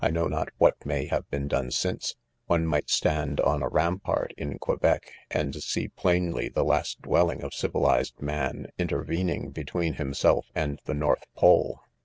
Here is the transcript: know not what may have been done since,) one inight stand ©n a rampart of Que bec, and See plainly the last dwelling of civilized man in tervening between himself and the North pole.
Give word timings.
know 0.09 0.25
not 0.25 0.49
what 0.57 0.83
may 0.83 1.05
have 1.05 1.29
been 1.29 1.47
done 1.47 1.69
since,) 1.69 2.15
one 2.47 2.63
inight 2.65 2.89
stand 2.89 3.37
©n 3.37 3.61
a 3.61 3.67
rampart 3.67 4.33
of 4.35 4.59
Que 4.59 4.75
bec, 4.77 5.11
and 5.29 5.53
See 5.53 5.89
plainly 5.89 6.49
the 6.49 6.63
last 6.65 7.03
dwelling 7.03 7.43
of 7.43 7.53
civilized 7.53 8.19
man 8.19 8.65
in 8.79 8.87
tervening 8.87 9.53
between 9.53 9.93
himself 10.01 10.47
and 10.55 10.81
the 10.85 10.95
North 10.95 11.25
pole. 11.37 11.81